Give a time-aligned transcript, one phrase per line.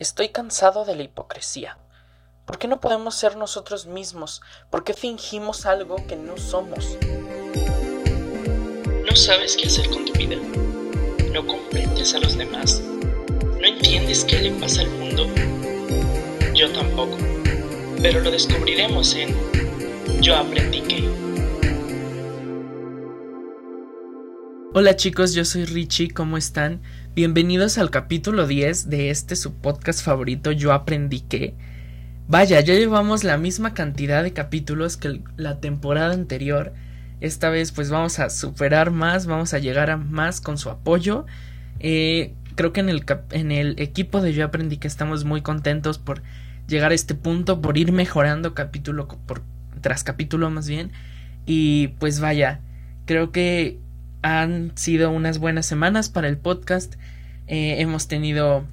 [0.00, 1.76] Estoy cansado de la hipocresía.
[2.46, 4.40] ¿Por qué no podemos ser nosotros mismos?
[4.70, 6.96] ¿Por qué fingimos algo que no somos?
[9.06, 10.36] No sabes qué hacer con tu vida.
[11.34, 12.80] No comprendes a los demás.
[12.80, 15.26] No entiendes qué le pasa al mundo.
[16.54, 17.18] Yo tampoco.
[18.00, 19.36] Pero lo descubriremos en
[20.22, 21.19] Yo aprendí que.
[24.72, 26.80] Hola chicos, yo soy Richie, ¿cómo están?
[27.16, 31.54] Bienvenidos al capítulo 10 de este su podcast favorito Yo aprendí que.
[32.28, 36.72] Vaya, ya llevamos la misma cantidad de capítulos que la temporada anterior.
[37.20, 41.26] Esta vez pues vamos a superar más, vamos a llegar a más con su apoyo.
[41.80, 45.98] Eh, creo que en el, en el equipo de Yo aprendí que estamos muy contentos
[45.98, 46.22] por
[46.68, 49.42] llegar a este punto, por ir mejorando capítulo por,
[49.80, 50.92] tras capítulo más bien.
[51.44, 52.60] Y pues vaya,
[53.04, 53.80] creo que
[54.22, 56.94] han sido unas buenas semanas para el podcast.
[57.46, 58.66] Eh, hemos tenido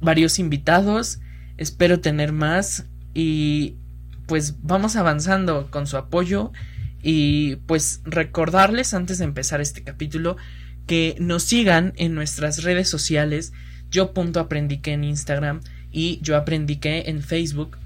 [0.00, 1.20] varios invitados.
[1.56, 2.86] Espero tener más.
[3.14, 3.76] Y
[4.26, 6.52] pues vamos avanzando con su apoyo.
[7.02, 10.36] Y pues recordarles antes de empezar este capítulo
[10.86, 13.52] que nos sigan en nuestras redes sociales.
[13.90, 17.78] Yo punto aprendí que en Instagram y yo aprendí que en Facebook.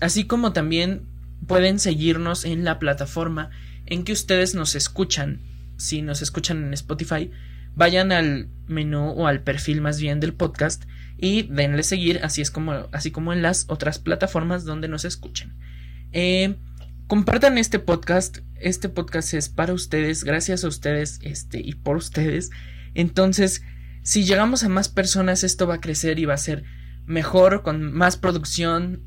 [0.00, 1.02] Así como también
[1.46, 3.50] pueden seguirnos en la plataforma
[3.86, 5.40] en que ustedes nos escuchan
[5.80, 7.30] si nos escuchan en Spotify,
[7.74, 10.84] vayan al menú o al perfil más bien del podcast
[11.16, 15.54] y denle seguir, así es como, así como en las otras plataformas donde nos escuchen.
[16.12, 16.56] Eh,
[17.06, 22.50] compartan este podcast, este podcast es para ustedes, gracias a ustedes, este, y por ustedes.
[22.94, 23.62] Entonces,
[24.02, 26.64] si llegamos a más personas, esto va a crecer y va a ser
[27.06, 29.02] mejor, con más producción,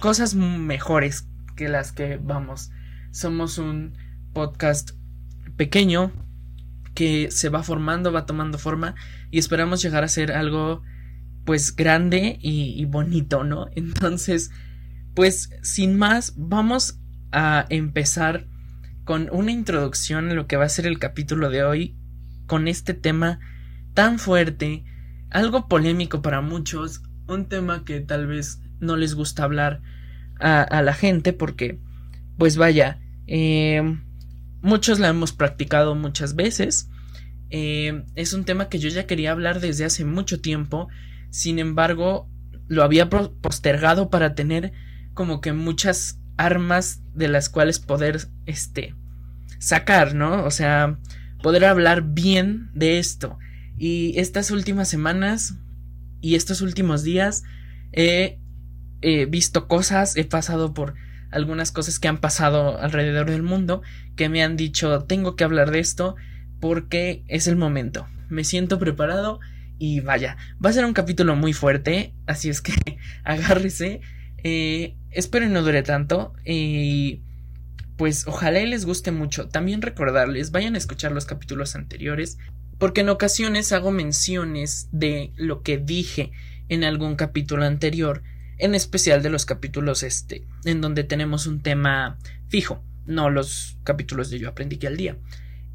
[0.00, 2.70] cosas mejores que las que vamos.
[3.10, 3.96] Somos un
[4.32, 4.90] podcast
[5.56, 6.12] pequeño
[6.94, 8.94] que se va formando, va tomando forma
[9.30, 10.82] y esperamos llegar a ser algo
[11.44, 13.68] pues grande y, bonito, ¿no?
[13.76, 14.50] Entonces,
[15.14, 16.98] pues sin más, vamos
[17.32, 18.46] a empezar
[19.04, 21.96] con una introducción a lo que va a ser el capítulo de hoy,
[22.46, 23.38] con este tema
[23.94, 24.84] tan fuerte,
[25.30, 29.82] algo polémico para muchos, un tema que tal vez no les gusta hablar
[30.40, 31.78] a, a la gente porque,
[32.36, 33.98] pues vaya, eh,
[34.66, 36.90] Muchos la hemos practicado muchas veces.
[37.50, 40.88] Eh, es un tema que yo ya quería hablar desde hace mucho tiempo.
[41.30, 42.28] Sin embargo,
[42.66, 44.72] lo había postergado para tener
[45.14, 48.96] como que muchas armas de las cuales poder este
[49.60, 50.44] sacar, ¿no?
[50.44, 50.98] O sea,
[51.44, 53.38] poder hablar bien de esto.
[53.78, 55.54] Y estas últimas semanas
[56.20, 57.44] y estos últimos días
[57.92, 58.40] he
[59.28, 60.94] visto cosas, he pasado por
[61.36, 63.82] algunas cosas que han pasado alrededor del mundo
[64.16, 66.16] que me han dicho tengo que hablar de esto
[66.60, 68.08] porque es el momento.
[68.28, 69.38] Me siento preparado
[69.78, 72.72] y vaya, va a ser un capítulo muy fuerte, así es que
[73.24, 74.00] agárrese.
[74.42, 77.20] Eh, espero no dure tanto y
[77.96, 79.48] pues ojalá les guste mucho.
[79.48, 82.38] También recordarles, vayan a escuchar los capítulos anteriores
[82.78, 86.32] porque en ocasiones hago menciones de lo que dije
[86.68, 88.22] en algún capítulo anterior
[88.58, 92.18] en especial de los capítulos este, en donde tenemos un tema
[92.48, 95.16] fijo, no los capítulos de Yo aprendí que al día.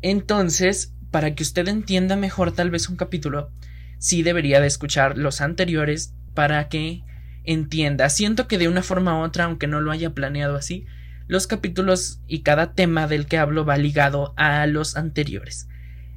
[0.02, 3.52] Entonces, para que usted entienda mejor tal vez un capítulo,
[4.00, 7.04] sí debería de escuchar los anteriores para que
[7.44, 8.10] entienda.
[8.10, 10.86] Siento que de una forma u otra, aunque no lo haya planeado así,
[11.28, 15.68] los capítulos y cada tema del que hablo va ligado a los anteriores.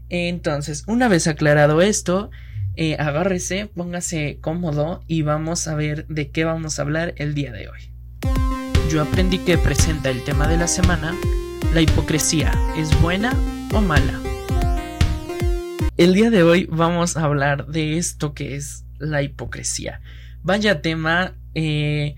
[0.09, 2.31] Entonces, una vez aclarado esto,
[2.77, 7.53] eh, agárrese, póngase cómodo y vamos a ver de qué vamos a hablar el día
[7.53, 7.91] de hoy.
[8.91, 11.15] Yo aprendí que presenta el tema de la semana,
[11.73, 13.33] la hipocresía, ¿es buena
[13.73, 14.21] o mala?
[15.97, 20.01] El día de hoy vamos a hablar de esto que es la hipocresía.
[20.43, 22.17] Vaya tema, eh,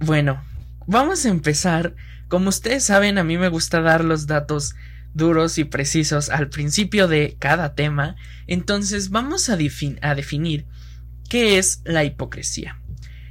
[0.00, 0.42] bueno,
[0.86, 1.94] vamos a empezar.
[2.28, 4.74] Como ustedes saben, a mí me gusta dar los datos
[5.14, 10.66] duros y precisos al principio de cada tema, entonces vamos a, definir
[11.28, 12.78] qué es la hipocresía.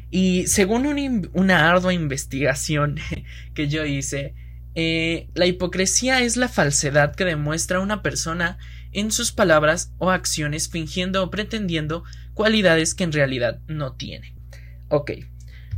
[0.10, 0.86] Y según
[1.34, 3.00] una ardua investigación
[3.54, 4.36] que yo hice,
[4.76, 8.58] eh, la hipocresía es la falsedad que demuestra una persona
[8.94, 14.36] en sus palabras o acciones fingiendo o pretendiendo cualidades que en realidad no tiene.
[14.90, 15.12] Ok,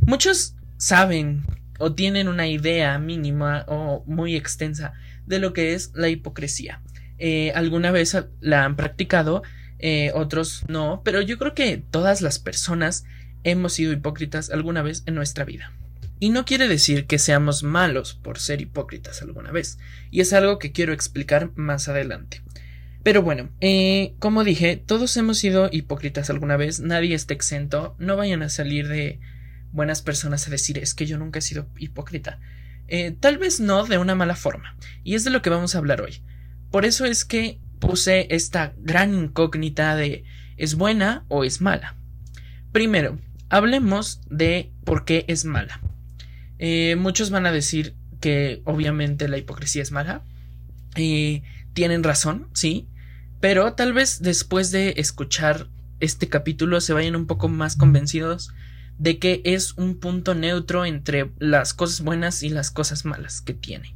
[0.00, 1.44] muchos saben
[1.78, 4.94] o tienen una idea mínima o muy extensa
[5.26, 6.82] de lo que es la hipocresía.
[7.18, 9.42] Eh, alguna vez la han practicado,
[9.78, 13.04] eh, otros no, pero yo creo que todas las personas
[13.44, 15.72] hemos sido hipócritas alguna vez en nuestra vida.
[16.20, 19.78] Y no quiere decir que seamos malos por ser hipócritas alguna vez,
[20.10, 22.42] y es algo que quiero explicar más adelante.
[23.02, 28.16] Pero bueno, eh, como dije, todos hemos sido hipócritas alguna vez, nadie está exento, no
[28.16, 29.20] vayan a salir de
[29.72, 32.40] buenas personas a decir es que yo nunca he sido hipócrita.
[32.88, 35.78] Eh, tal vez no de una mala forma, y es de lo que vamos a
[35.78, 36.22] hablar hoy.
[36.70, 40.24] Por eso es que puse esta gran incógnita de
[40.56, 41.96] ¿es buena o es mala?
[42.72, 45.80] Primero, hablemos de por qué es mala.
[46.58, 50.22] Eh, muchos van a decir que obviamente la hipocresía es mala.
[50.96, 51.42] Y
[51.74, 52.88] tienen razón, sí.
[53.40, 55.68] Pero tal vez después de escuchar
[56.00, 58.52] este capítulo se vayan un poco más convencidos
[58.98, 63.54] de que es un punto neutro entre las cosas buenas y las cosas malas que
[63.54, 63.94] tiene.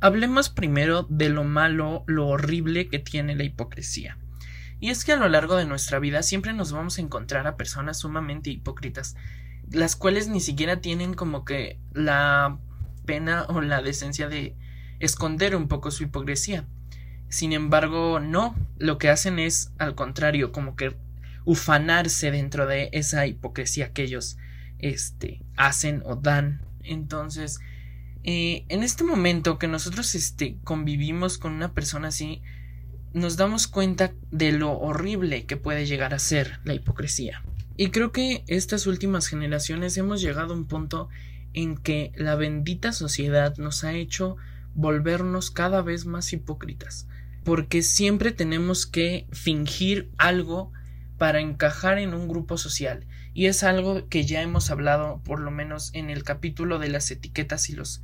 [0.00, 4.18] Hablemos primero de lo malo, lo horrible que tiene la hipocresía.
[4.78, 7.56] Y es que a lo largo de nuestra vida siempre nos vamos a encontrar a
[7.56, 9.16] personas sumamente hipócritas,
[9.70, 12.58] las cuales ni siquiera tienen como que la
[13.06, 14.54] pena o la decencia de
[15.00, 16.66] esconder un poco su hipocresía.
[17.28, 20.94] Sin embargo, no, lo que hacen es al contrario, como que
[21.46, 24.36] ufanarse dentro de esa hipocresía que ellos
[24.78, 26.60] este, hacen o dan.
[26.82, 27.60] Entonces,
[28.24, 32.42] eh, en este momento que nosotros este, convivimos con una persona así,
[33.14, 37.42] nos damos cuenta de lo horrible que puede llegar a ser la hipocresía.
[37.76, 41.08] Y creo que estas últimas generaciones hemos llegado a un punto
[41.54, 44.36] en que la bendita sociedad nos ha hecho
[44.74, 47.06] volvernos cada vez más hipócritas,
[47.44, 50.72] porque siempre tenemos que fingir algo
[51.18, 55.50] para encajar en un grupo social, y es algo que ya hemos hablado por lo
[55.50, 58.02] menos en el capítulo de las etiquetas y los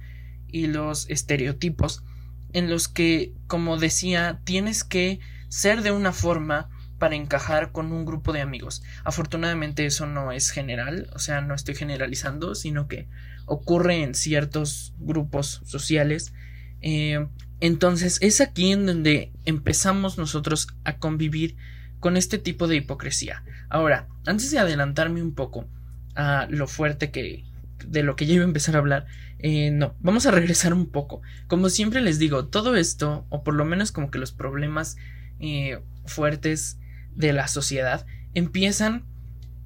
[0.48, 2.04] y los estereotipos
[2.52, 6.68] en los que, como decía, tienes que ser de una forma
[6.98, 8.82] para encajar con un grupo de amigos.
[9.04, 13.08] Afortunadamente eso no es general, o sea, no estoy generalizando, sino que
[13.46, 16.32] ocurre en ciertos grupos sociales.
[16.80, 17.26] Eh,
[17.60, 21.56] entonces es aquí en donde empezamos nosotros a convivir
[22.02, 23.44] con este tipo de hipocresía.
[23.68, 25.68] Ahora, antes de adelantarme un poco
[26.16, 27.44] a lo fuerte que
[27.86, 29.06] de lo que ya iba a empezar a hablar,
[29.38, 31.22] eh, no, vamos a regresar un poco.
[31.46, 34.96] Como siempre les digo, todo esto, o por lo menos como que los problemas
[35.38, 36.76] eh, fuertes
[37.14, 38.04] de la sociedad,
[38.34, 39.04] empiezan,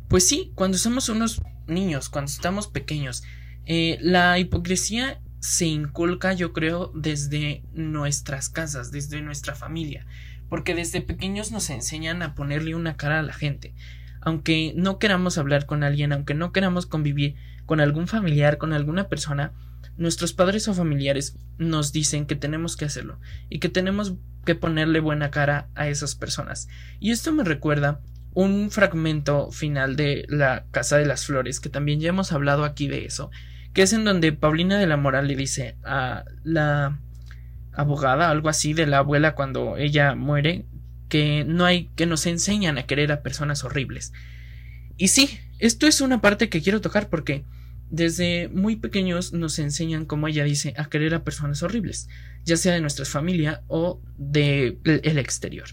[0.09, 3.23] pues sí, cuando somos unos niños, cuando estamos pequeños.
[3.65, 10.07] Eh, la hipocresía se inculca, yo creo, desde nuestras casas, desde nuestra familia,
[10.49, 13.75] porque desde pequeños nos enseñan a ponerle una cara a la gente.
[14.21, 19.09] Aunque no queramos hablar con alguien, aunque no queramos convivir con algún familiar, con alguna
[19.09, 19.53] persona,
[19.97, 24.15] nuestros padres o familiares nos dicen que tenemos que hacerlo y que tenemos
[24.45, 26.69] que ponerle buena cara a esas personas.
[27.01, 28.01] Y esto me recuerda
[28.35, 32.87] un fragmento final de La Casa de las Flores, que también ya hemos hablado aquí
[32.87, 33.31] de eso,
[33.73, 37.01] que es en donde Paulina de la Moral le dice a la
[37.77, 40.65] abogada, algo así, de la abuela cuando ella muere,
[41.09, 44.13] que no hay, que nos enseñan a querer a personas horribles.
[44.97, 47.45] Y sí, esto es una parte que quiero tocar porque
[47.91, 52.09] desde muy pequeños nos enseñan, como ella dice, a querer a personas horribles,
[52.45, 55.69] ya sea de nuestra familia o del el exterior.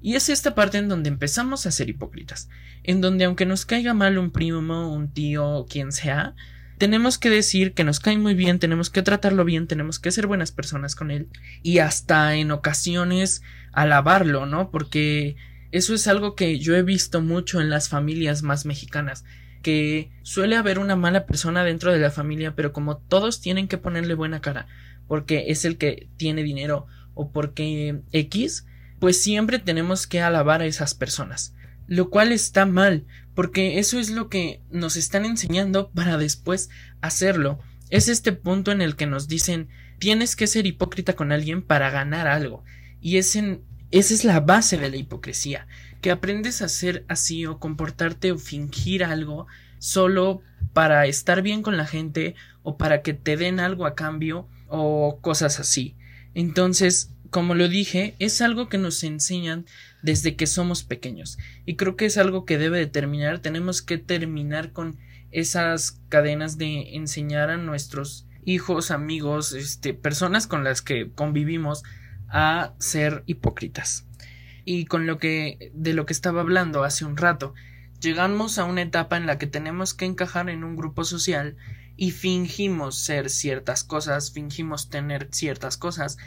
[0.00, 2.48] Y es esta parte en donde empezamos a ser hipócritas,
[2.82, 6.34] en donde aunque nos caiga mal un primo, un tío, quien sea,
[6.82, 10.26] tenemos que decir que nos cae muy bien, tenemos que tratarlo bien, tenemos que ser
[10.26, 11.28] buenas personas con él
[11.62, 13.40] y hasta en ocasiones
[13.70, 14.72] alabarlo, ¿no?
[14.72, 15.36] Porque
[15.70, 19.22] eso es algo que yo he visto mucho en las familias más mexicanas
[19.62, 23.78] que suele haber una mala persona dentro de la familia, pero como todos tienen que
[23.78, 24.66] ponerle buena cara,
[25.06, 28.66] porque es el que tiene dinero o porque X,
[28.98, 31.54] pues siempre tenemos que alabar a esas personas,
[31.86, 36.70] lo cual está mal, porque eso es lo que nos están enseñando para después
[37.00, 37.58] hacerlo.
[37.90, 41.90] Es este punto en el que nos dicen tienes que ser hipócrita con alguien para
[41.90, 42.64] ganar algo,
[43.00, 45.66] y es en, esa es la base de la hipocresía
[46.02, 49.46] que aprendes a ser así o comportarte o fingir algo
[49.78, 54.48] solo para estar bien con la gente o para que te den algo a cambio
[54.66, 55.96] o cosas así.
[56.34, 59.64] Entonces, como lo dije, es algo que nos enseñan
[60.02, 63.38] desde que somos pequeños y creo que es algo que debe de terminar.
[63.38, 64.98] Tenemos que terminar con
[65.30, 71.82] esas cadenas de enseñar a nuestros hijos, amigos, este, personas con las que convivimos
[72.28, 74.06] a ser hipócritas
[74.64, 77.54] y con lo que de lo que estaba hablando hace un rato.
[78.00, 81.56] Llegamos a una etapa en la que tenemos que encajar en un grupo social
[81.96, 86.18] y fingimos ser ciertas cosas, fingimos tener ciertas cosas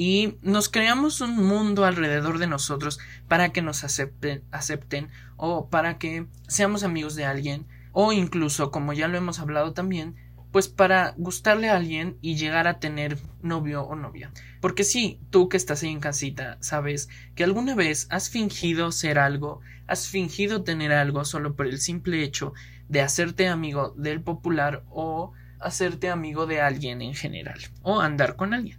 [0.00, 5.98] y nos creamos un mundo alrededor de nosotros para que nos acepten, acepten o para
[5.98, 10.14] que seamos amigos de alguien o incluso, como ya lo hemos hablado también,
[10.52, 14.30] pues para gustarle a alguien y llegar a tener novio o novia.
[14.60, 19.18] Porque sí, tú que estás ahí en casita, sabes que alguna vez has fingido ser
[19.18, 22.52] algo, has fingido tener algo solo por el simple hecho
[22.88, 28.54] de hacerte amigo del popular o hacerte amigo de alguien en general o andar con
[28.54, 28.78] alguien.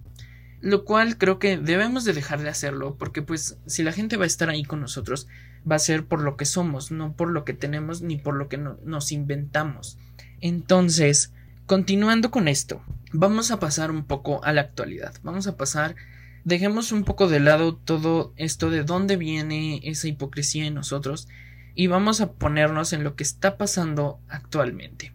[0.61, 4.25] Lo cual creo que debemos de dejar de hacerlo porque pues si la gente va
[4.25, 5.27] a estar ahí con nosotros
[5.69, 8.49] va a ser por lo que somos, no por lo que tenemos ni por lo
[8.49, 9.97] que nos inventamos.
[10.41, 11.33] Entonces,
[11.65, 12.81] continuando con esto,
[13.13, 15.13] vamos a pasar un poco a la actualidad.
[15.23, 15.95] Vamos a pasar
[16.43, 21.27] dejemos un poco de lado todo esto de dónde viene esa hipocresía en nosotros
[21.75, 25.13] y vamos a ponernos en lo que está pasando actualmente.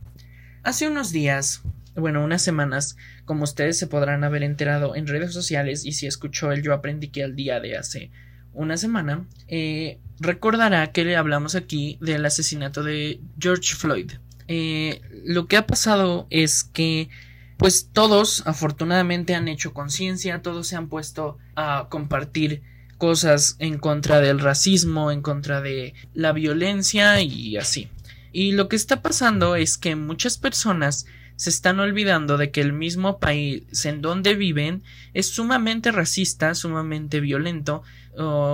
[0.62, 1.62] Hace unos días,
[1.96, 6.52] bueno, unas semanas, como ustedes se podrán haber enterado en redes sociales y si escuchó
[6.52, 8.10] el Yo aprendí que al día de hace
[8.52, 14.12] una semana, eh, recordará que le hablamos aquí del asesinato de George Floyd.
[14.46, 17.08] Eh, lo que ha pasado es que
[17.56, 22.62] pues todos afortunadamente han hecho conciencia, todos se han puesto a compartir
[22.98, 27.88] cosas en contra del racismo, en contra de la violencia y así.
[28.32, 32.72] Y lo que está pasando es que muchas personas se están olvidando de que el
[32.72, 34.82] mismo país en donde viven
[35.14, 37.82] es sumamente racista, sumamente violento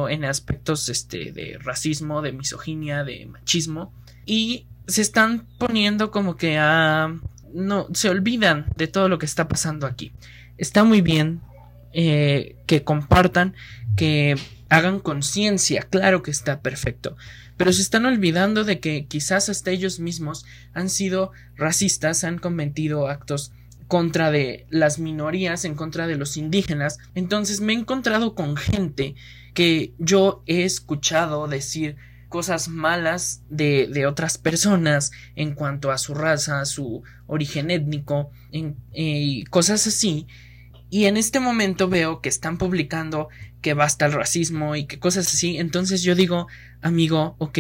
[0.09, 3.93] en aspectos este de racismo, de misoginia, de machismo
[4.25, 7.15] y se están poniendo como que a
[7.53, 10.13] no se olvidan de todo lo que está pasando aquí.
[10.57, 11.41] Está muy bien
[11.93, 13.55] eh, que compartan,
[13.97, 14.37] que
[14.69, 17.17] hagan conciencia, claro que está perfecto,
[17.57, 23.09] pero se están olvidando de que quizás hasta ellos mismos han sido racistas, han cometido
[23.09, 23.53] actos
[23.91, 26.99] contra de las minorías, en contra de los indígenas.
[27.17, 29.17] Entonces me he encontrado con gente
[29.53, 31.97] que yo he escuchado decir
[32.29, 38.77] cosas malas de, de otras personas en cuanto a su raza, su origen étnico en,
[38.93, 40.29] eh, cosas así.
[40.91, 43.29] Y en este momento veo que están publicando
[43.63, 45.57] que basta el racismo y que cosas así.
[45.57, 46.49] Entonces yo digo,
[46.83, 47.59] amigo, ok,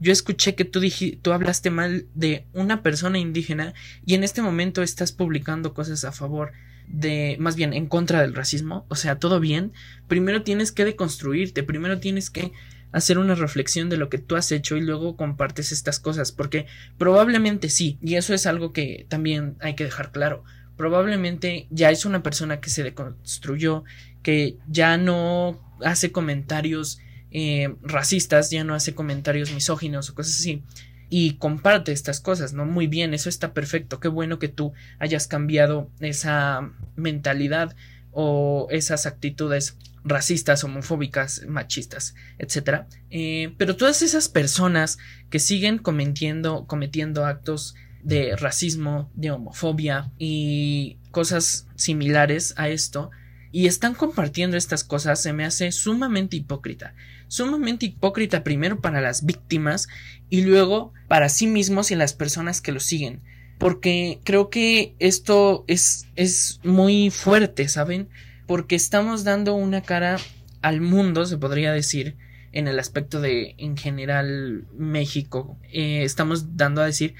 [0.00, 0.80] yo escuché que tú,
[1.20, 3.74] tú hablaste mal de una persona indígena
[4.06, 6.52] y en este momento estás publicando cosas a favor
[6.86, 8.86] de, más bien en contra del racismo.
[8.88, 9.72] O sea, todo bien.
[10.06, 12.52] Primero tienes que deconstruirte, primero tienes que
[12.92, 16.66] hacer una reflexión de lo que tú has hecho y luego compartes estas cosas, porque
[16.96, 20.42] probablemente sí, y eso es algo que también hay que dejar claro,
[20.78, 23.84] probablemente ya es una persona que se deconstruyó,
[24.22, 30.62] que ya no hace comentarios eh, racistas, ya no hace comentarios misóginos o cosas así,
[31.10, 32.64] y comparte estas cosas, ¿no?
[32.64, 37.74] Muy bien, eso está perfecto, qué bueno que tú hayas cambiado esa mentalidad
[38.12, 42.82] o esas actitudes racistas, homofóbicas, machistas, etc.
[43.10, 50.98] Eh, pero todas esas personas que siguen cometiendo, cometiendo actos de racismo, de homofobia y
[51.10, 53.10] cosas similares a esto,
[53.50, 56.94] y están compartiendo estas cosas, se me hace sumamente hipócrita.
[57.28, 59.88] Sumamente hipócrita primero para las víctimas
[60.28, 63.22] y luego para sí mismos y las personas que lo siguen.
[63.58, 68.08] Porque creo que esto es, es muy fuerte, ¿saben?
[68.48, 70.16] porque estamos dando una cara
[70.62, 72.16] al mundo, se podría decir,
[72.50, 75.58] en el aspecto de, en general, México.
[75.70, 77.14] Eh, estamos dando a decir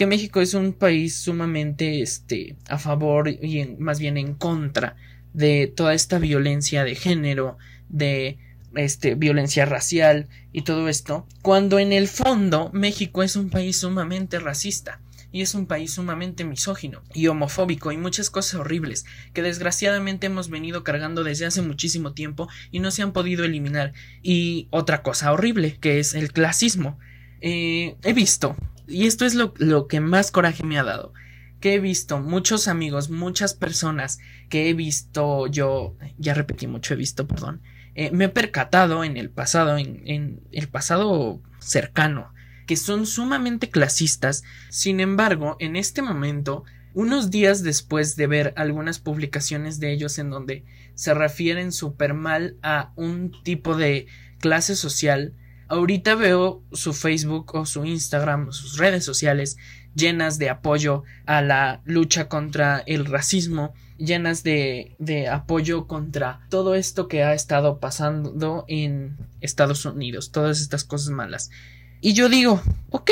[0.00, 4.96] que México es un país sumamente, este, a favor y más bien en contra
[5.34, 7.58] de toda esta violencia de género,
[7.90, 8.38] de
[8.74, 14.38] este, violencia racial y todo esto, cuando en el fondo México es un país sumamente
[14.38, 15.02] racista
[15.32, 19.04] y es un país sumamente misógino y homofóbico y muchas cosas horribles
[19.34, 23.92] que desgraciadamente hemos venido cargando desde hace muchísimo tiempo y no se han podido eliminar.
[24.22, 26.98] Y otra cosa horrible que es el clasismo.
[27.42, 28.56] Eh, he visto,
[28.90, 29.54] y esto es lo,
[29.88, 31.12] que más coraje me ha dado,
[31.60, 34.18] que he visto muchos amigos, muchas personas
[34.48, 37.62] que he visto yo, ya repetí mucho, he visto, perdón,
[37.94, 42.32] eh, me he percatado en el pasado, en, en el pasado cercano,
[42.66, 44.44] que son sumamente clasistas.
[44.68, 50.30] Sin embargo, en este momento, unos días después de ver algunas publicaciones de ellos en
[50.30, 54.06] donde se refieren súper mal a un tipo de
[54.38, 55.34] clase social,
[55.70, 59.56] ahorita veo su Facebook o su Instagram sus redes sociales
[59.94, 66.74] llenas de apoyo a la lucha contra el racismo, llenas de, de, apoyo contra todo
[66.74, 71.50] esto que ha estado pasando en Estados Unidos, todas estas cosas malas.
[72.00, 73.10] Y yo digo, ok,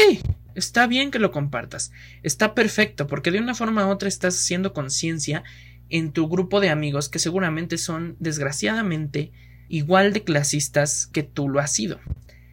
[0.55, 4.73] está bien que lo compartas, está perfecto, porque de una forma u otra estás haciendo
[4.73, 5.43] conciencia
[5.91, 9.33] en tu grupo de amigos que seguramente son, desgraciadamente,
[9.69, 11.99] igual de clasistas que tú lo has sido.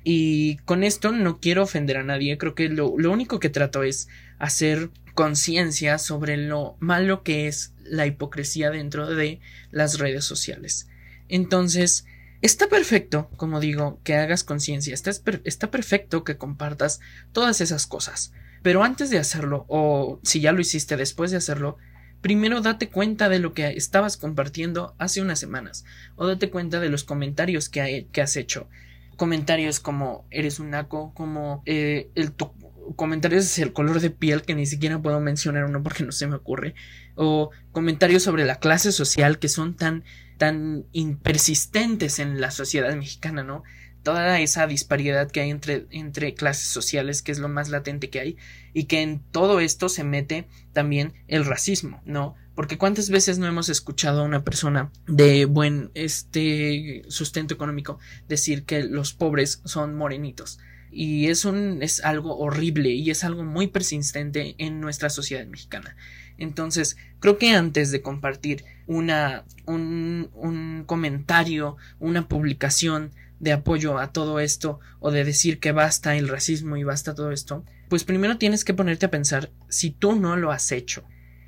[0.08, 3.82] Y con esto no quiero ofender a nadie, creo que lo, lo único que trato
[3.82, 4.08] es
[4.38, 9.40] hacer conciencia sobre lo malo que es la hipocresía dentro de
[9.72, 10.88] las redes sociales.
[11.28, 12.06] Entonces,
[12.42, 15.12] está perfecto, como digo, que hagas conciencia, está,
[15.44, 17.00] está perfecto que compartas
[17.32, 18.32] todas esas cosas,
[18.62, 21.78] pero antes de hacerlo, o si ya lo hiciste después de hacerlo,
[22.22, 25.84] primero date cuenta de lo que estabas compartiendo hace unas semanas,
[26.16, 28.68] o date cuenta de los comentarios que, que has hecho.
[29.16, 32.52] Comentarios como eres un naco, como eh, el, tu,
[32.96, 36.28] comentarios hacia el color de piel que ni siquiera puedo mencionar uno porque no se
[36.28, 36.76] me ocurre
[37.16, 40.04] o comentarios sobre la clase social que son tan
[40.38, 40.86] tan
[41.22, 43.64] persistentes en la sociedad mexicana, ¿no?
[44.04, 48.20] Toda esa disparidad que hay entre, entre clases sociales, que es lo más latente que
[48.20, 48.38] hay,
[48.74, 52.36] y que en todo esto se mete también el racismo, ¿no?
[52.56, 58.64] Porque cuántas veces no hemos escuchado a una persona de buen este sustento económico decir
[58.64, 60.60] que los pobres son morenitos
[60.96, 65.98] y es un es algo horrible y es algo muy persistente en nuestra sociedad mexicana.
[66.38, 74.80] Entonces, creo que antes de compartir un comentario, una publicación de apoyo a todo esto
[75.00, 78.74] o de decir que basta el racismo y basta todo esto, pues primero tienes que
[78.74, 81.04] ponerte a pensar si tú no lo has hecho.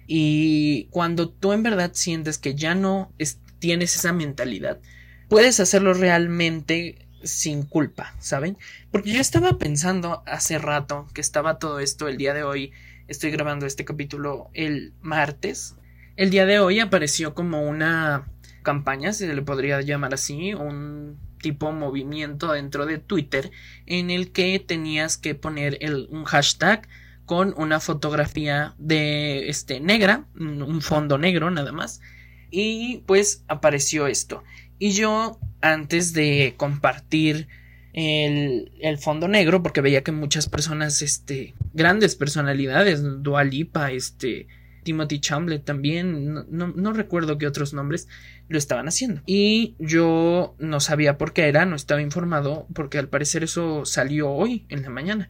[0.07, 3.11] Y cuando tú en verdad sientes que ya no
[3.59, 4.79] tienes esa mentalidad,
[5.27, 8.57] puedes hacerlo realmente sin culpa, ¿saben?
[8.91, 12.71] Porque yo estaba pensando hace rato que estaba todo esto el día de hoy,
[13.07, 15.75] estoy grabando este capítulo el martes,
[16.15, 18.27] el día de hoy apareció como una
[18.63, 23.51] campaña, se le podría llamar así, un tipo movimiento dentro de Twitter
[23.85, 26.87] en el que tenías que poner el, un hashtag
[27.27, 32.01] con una fotografía de este negra, un fondo negro nada más,
[32.49, 34.43] y pues apareció esto.
[34.79, 37.49] Y yo antes de compartir
[37.91, 44.47] el, el, fondo negro, porque veía que muchas personas, este, grandes personalidades, Dualipa, este,
[44.83, 48.07] Timothy Chamblet también, no, no, no, recuerdo qué otros nombres
[48.47, 49.21] lo estaban haciendo.
[49.25, 54.29] Y yo no sabía por qué era, no estaba informado, porque al parecer eso salió
[54.29, 55.29] hoy en la mañana.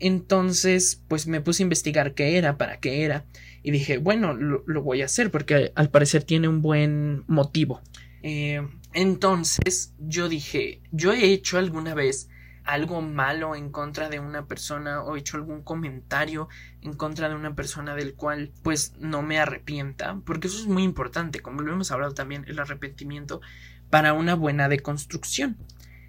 [0.00, 3.24] Entonces, pues me puse a investigar qué era, para qué era,
[3.62, 7.80] y dije, bueno, lo, voy a hacer, porque al parecer tiene un buen motivo.
[8.22, 12.28] Eh, entonces yo dije, yo he hecho alguna vez
[12.64, 16.48] algo malo en contra de una persona o he hecho algún comentario
[16.82, 20.82] en contra de una persona del cual pues no me arrepienta, porque eso es muy
[20.82, 23.40] importante, como lo hemos hablado también, el arrepentimiento
[23.88, 25.56] para una buena deconstrucción.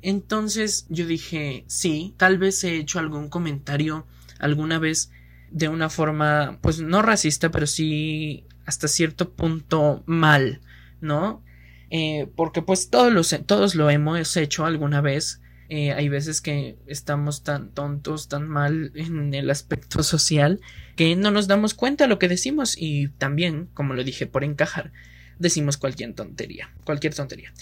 [0.02, 4.06] Entonces yo dije, sí, tal vez he hecho algún comentario
[4.40, 5.12] alguna vez
[5.52, 10.62] de una forma pues no racista, pero sí hasta cierto punto mal,
[11.02, 11.44] ¿no?
[11.90, 15.42] Eh, porque pues todos, los, todos lo hemos hecho alguna vez.
[15.72, 20.62] Eh, hay veces que estamos tan tontos, tan mal en el aspecto social,
[20.96, 24.44] que no nos damos cuenta de lo que decimos y también, como lo dije, por
[24.44, 24.92] encajar,
[25.38, 27.54] decimos cualquier tontería, cualquier tontería.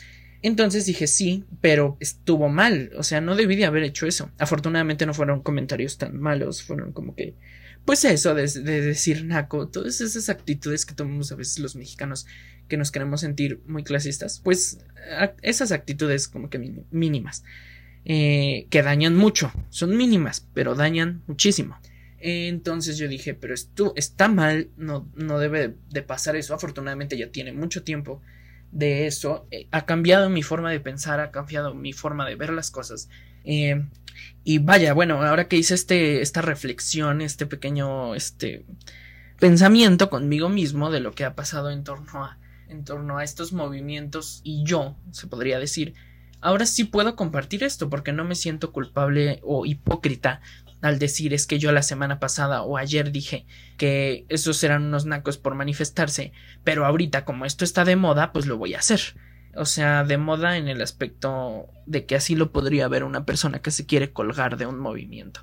[0.42, 4.32] Entonces dije sí, pero estuvo mal, o sea, no debí de haber hecho eso.
[4.38, 7.36] Afortunadamente no fueron comentarios tan malos, fueron como que
[7.86, 12.26] pues eso de, decir naco, todas esas actitudes que tomamos a veces los mexicanos
[12.68, 14.80] que nos queremos sentir muy clasistas, pues
[15.42, 16.60] esas actitudes como que
[16.92, 17.46] mínimas,
[18.04, 21.78] eh, que dañan mucho, son mínimas, pero dañan muchísimo.
[22.20, 26.54] Entonces yo dije, pero esto está mal, no, no debe de pasar eso.
[26.54, 28.22] Afortunadamente ya tiene mucho tiempo
[28.72, 29.48] de eso.
[29.52, 33.10] Eh, ha cambiado mi forma de pensar, ha cambiado mi forma de ver las cosas.
[33.44, 33.88] Eh,
[34.44, 38.66] y vaya, bueno, ahora que hice este, esta reflexión, este pequeño, este
[39.40, 43.54] pensamiento conmigo mismo de lo que ha pasado en torno a, en torno a estos
[43.54, 45.94] movimientos y yo, se podría decir,
[46.42, 50.42] ahora sí puedo compartir esto porque no me siento culpable o hipócrita
[50.82, 53.46] al decir es que yo la semana pasada o ayer dije
[53.78, 56.32] que esos eran unos nacos por manifestarse,
[56.64, 59.16] pero ahorita como esto está de moda, pues lo voy a hacer
[59.58, 63.60] o sea, de moda en el aspecto de que así lo podría ver una persona
[63.60, 65.42] que se quiere colgar de un movimiento.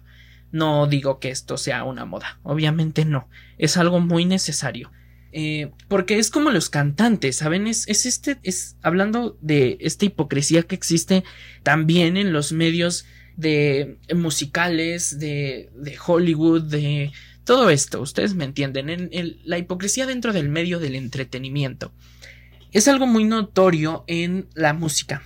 [0.53, 4.91] No digo que esto sea una moda, obviamente no, es algo muy necesario.
[5.37, 7.67] Eh, porque es como los cantantes, ¿saben?
[7.67, 11.25] Es, es este, es hablando de esta hipocresía que existe
[11.65, 13.05] también en los medios
[13.37, 17.13] de musicales, de, de Hollywood, de
[17.45, 21.93] todo esto, ustedes me entienden, en, la hipocresía dentro del medio del entretenimiento
[22.75, 25.23] es algo muy notorio en la música.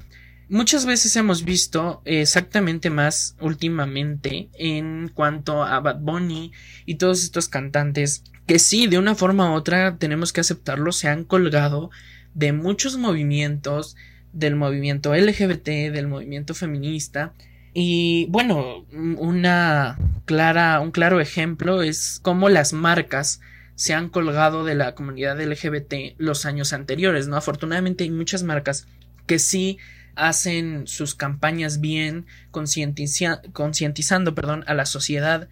[0.50, 6.52] Muchas veces hemos visto exactamente más últimamente en cuanto a Bad Bunny
[6.84, 11.08] y todos estos cantantes que sí, de una forma u otra tenemos que aceptarlo, se
[11.08, 11.90] han colgado
[12.34, 13.96] de muchos movimientos,
[14.32, 17.32] del movimiento LGBT, del movimiento feminista,
[17.74, 23.40] Y bueno, una clara, un claro ejemplo es cómo las marcas
[23.74, 27.36] se han colgado de la comunidad LGBT los años anteriores, ¿no?
[27.36, 28.88] Afortunadamente hay muchas marcas
[29.26, 29.78] que sí
[30.16, 35.48] hacen sus campañas bien, concientizando, perdón, a la sociedad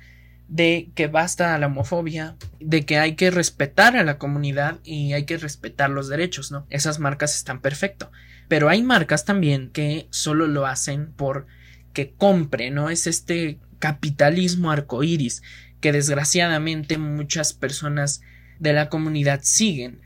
[0.49, 5.25] de que basta la homofobia, de que hay que respetar a la comunidad y hay
[5.25, 6.67] que respetar los derechos, ¿no?
[6.71, 8.11] Esas marcas están perfecto.
[8.49, 11.47] Pero hay marcas también que solo lo hacen por
[11.97, 12.91] que compre, ¿no?
[12.91, 15.43] Es este capitalismo arcoíris
[15.81, 18.21] que desgraciadamente muchas personas
[18.59, 20.03] de la comunidad siguen.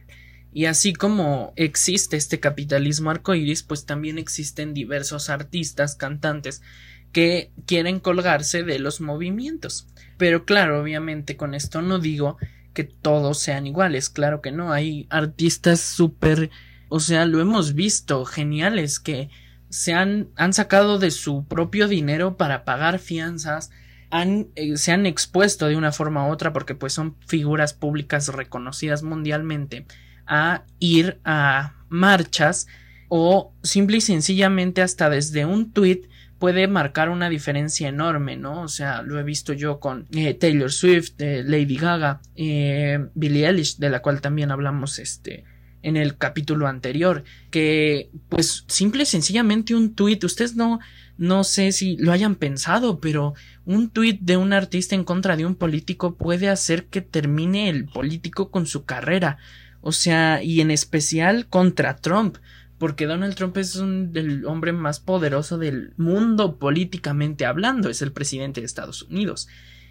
[0.53, 6.63] Y así como existe este capitalismo arcoíris, pues también existen diversos artistas, cantantes
[7.11, 9.89] que quieren colgarse de los movimientos.
[10.17, 12.37] Pero claro, obviamente con esto no digo
[12.73, 16.51] que todos sean iguales, claro que no, hay artistas súper,
[16.89, 19.29] o sea, lo hemos visto, geniales, que
[19.71, 23.71] se han, han sacado de su propio dinero para pagar fianzas,
[24.11, 28.29] han, eh, se han expuesto de una forma u otra porque pues son figuras públicas
[28.29, 29.87] reconocidas mundialmente
[30.27, 32.67] a ir a marchas
[33.09, 36.09] o simple y sencillamente hasta desde un tweet
[36.41, 38.63] puede marcar una diferencia enorme, ¿no?
[38.63, 43.47] O sea, lo he visto yo con eh, Taylor Swift, eh, Lady Gaga, eh, Billie
[43.47, 45.45] Eilish, de la cual también hablamos este
[45.83, 50.81] en el capítulo anterior, que pues simple y sencillamente un tweet, ustedes no
[51.21, 53.35] no sé si lo hayan pensado, pero
[53.67, 57.85] un tuit de un artista en contra de un político puede hacer que termine el
[57.85, 59.37] político con su carrera.
[59.83, 62.39] O sea, y en especial contra Trump,
[62.79, 68.13] porque Donald Trump es un, el hombre más poderoso del mundo políticamente hablando, es el
[68.13, 69.47] presidente de Estados Unidos.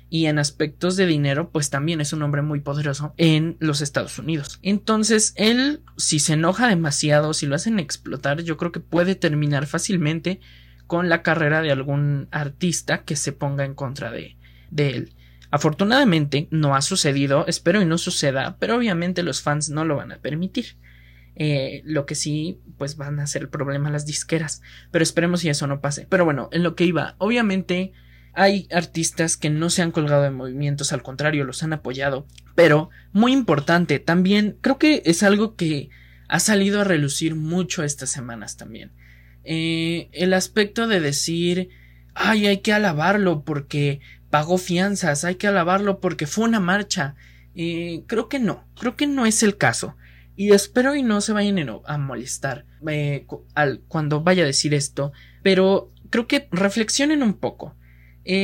[0.10, 4.18] Y en aspectos de dinero, pues también es un hombre muy poderoso en los Estados
[4.18, 4.60] Unidos.
[4.64, 9.68] Entonces, él, si se enoja demasiado, si lo hacen explotar, yo creo que puede terminar
[9.68, 10.40] fácilmente
[10.88, 14.38] con la carrera de algún artista que se ponga en contra de,
[14.72, 15.16] de él.
[15.52, 20.12] Afortunadamente no ha sucedido, espero y no suceda, pero obviamente los fans no lo van
[20.12, 20.78] a permitir.
[21.36, 24.62] Eh, lo que sí, pues van a ser el problema las disqueras.
[24.92, 26.06] Pero esperemos si eso no pase.
[26.10, 27.94] Pero bueno, en lo que iba, obviamente
[28.34, 32.26] hay artistas que no se han colgado de movimientos, al contrario, los han apoyado.
[32.56, 35.90] Pero, muy importante, también creo que es algo que
[36.28, 38.92] ha salido a relucir mucho estas semanas también.
[39.44, 41.70] Eh, el aspecto de decir,
[42.14, 47.16] ay, hay que alabarlo porque pagó fianzas, hay que alabarlo porque fue una marcha.
[47.56, 49.96] Eh, creo que no, creo que no es el caso.
[50.36, 55.12] Y espero y no se vayan a molestar eh, al, cuando vaya a decir esto,
[55.44, 57.76] pero creo que reflexionen un poco.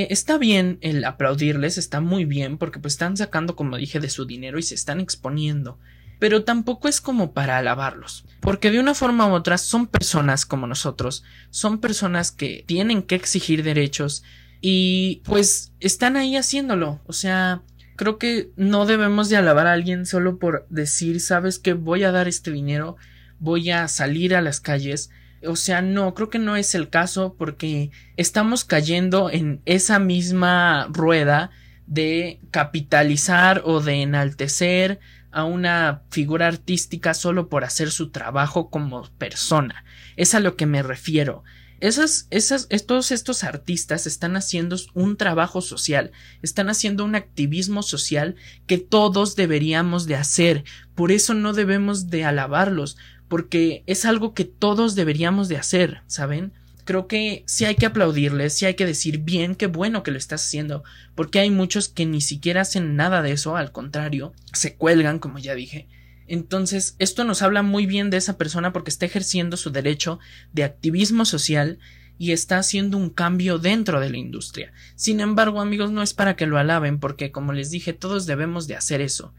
[0.09, 4.25] Está bien el aplaudirles, está muy bien porque pues están sacando, como dije, de su
[4.25, 5.79] dinero y se están exponiendo
[6.19, 10.67] pero tampoco es como para alabarlos, porque de una forma u otra son personas como
[10.67, 14.23] nosotros, son personas que tienen que exigir derechos
[14.61, 17.61] y pues están ahí haciéndolo, o sea,
[17.95, 22.11] creo que no debemos de alabar a alguien solo por decir, sabes que voy a
[22.11, 22.95] dar este dinero,
[23.39, 25.09] voy a salir a las calles,
[25.47, 30.87] o sea, no, creo que no es el caso porque estamos cayendo en esa misma
[30.91, 31.51] rueda
[31.87, 34.99] de capitalizar o de enaltecer
[35.31, 39.83] a una figura artística solo por hacer su trabajo como persona.
[40.15, 41.43] Es a lo que me refiero.
[41.81, 48.35] Esas, esas, todos estos artistas están haciendo un trabajo social, están haciendo un activismo social
[48.65, 50.63] que todos deberíamos de hacer.
[50.95, 52.95] Por eso no debemos de alabarlos,
[53.27, 56.53] porque es algo que todos deberíamos de hacer, ¿saben?
[56.85, 60.17] creo que sí hay que aplaudirles, sí hay que decir bien, qué bueno que lo
[60.17, 60.83] estás haciendo,
[61.15, 65.39] porque hay muchos que ni siquiera hacen nada de eso, al contrario, se cuelgan, como
[65.39, 65.87] ya dije.
[66.27, 70.19] Entonces, esto nos habla muy bien de esa persona porque está ejerciendo su derecho
[70.53, 71.79] de activismo social
[72.17, 74.71] y está haciendo un cambio dentro de la industria.
[74.95, 78.67] Sin embargo, amigos, no es para que lo alaben, porque como les dije, todos debemos
[78.67, 79.33] de hacer eso.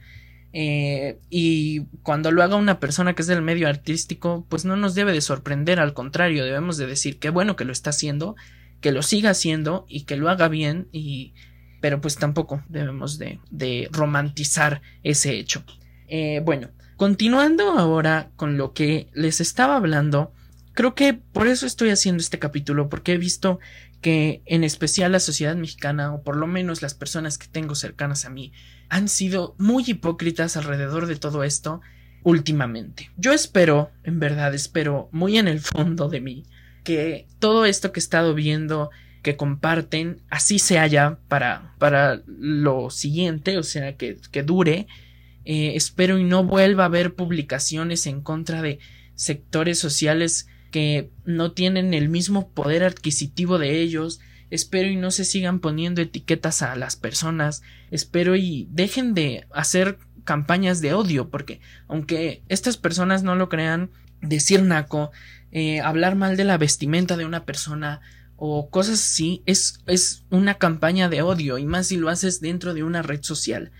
[0.58, 4.94] Eh, y cuando lo haga una persona que es del medio artístico, pues no nos
[4.94, 8.36] debe de sorprender, al contrario, debemos de decir qué bueno que lo está haciendo,
[8.80, 11.34] que lo siga haciendo y que lo haga bien y
[11.82, 15.62] pero pues tampoco debemos de, de romantizar ese hecho.
[16.08, 20.32] Eh, bueno, continuando ahora con lo que les estaba hablando,
[20.72, 23.58] creo que por eso estoy haciendo este capítulo, porque he visto
[24.00, 28.24] que en especial la sociedad mexicana, o por lo menos las personas que tengo cercanas
[28.24, 28.52] a mí,
[28.88, 31.80] han sido muy hipócritas alrededor de todo esto
[32.22, 33.10] últimamente.
[33.16, 36.44] Yo espero, en verdad espero, muy en el fondo de mí,
[36.84, 38.90] que todo esto que he estado viendo,
[39.22, 44.86] que comparten, así se haya para, para lo siguiente, o sea, que, que dure.
[45.44, 48.78] Eh, espero y no vuelva a haber publicaciones en contra de
[49.14, 54.20] sectores sociales que no tienen el mismo poder adquisitivo de ellos.
[54.50, 57.62] Espero y no se sigan poniendo etiquetas a las personas.
[57.90, 63.88] Espero y dejen de hacer campañas de odio, porque aunque estas personas no lo crean,
[64.20, 65.12] decir naco,
[65.50, 68.02] eh, hablar mal de la vestimenta de una persona
[68.36, 72.74] o cosas así es, es una campaña de odio y más si lo haces dentro
[72.74, 73.72] de una red social.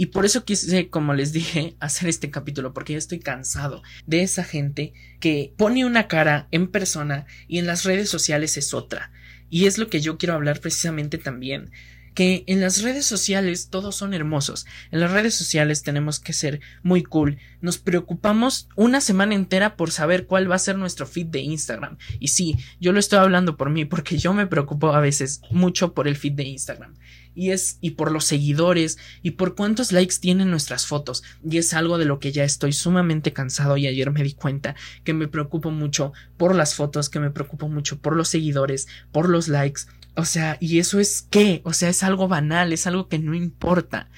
[0.00, 4.22] Y por eso quise, como les dije, hacer este capítulo, porque ya estoy cansado de
[4.22, 9.12] esa gente que pone una cara en persona y en las redes sociales es otra.
[9.50, 11.70] Y es lo que yo quiero hablar precisamente también
[12.14, 14.66] que en las redes sociales todos son hermosos.
[14.90, 17.38] En las redes sociales tenemos que ser muy cool.
[17.60, 21.98] Nos preocupamos una semana entera por saber cuál va a ser nuestro feed de Instagram.
[22.18, 25.94] Y sí, yo lo estoy hablando por mí porque yo me preocupo a veces mucho
[25.94, 26.94] por el feed de Instagram.
[27.34, 31.22] Y es y por los seguidores y por cuántos likes tienen nuestras fotos.
[31.48, 34.74] Y es algo de lo que ya estoy sumamente cansado y ayer me di cuenta
[35.04, 39.28] que me preocupo mucho por las fotos, que me preocupo mucho por los seguidores, por
[39.28, 39.82] los likes
[40.16, 41.62] o sea, ¿y eso es qué?
[41.64, 44.08] O sea, es algo banal, es algo que no importa.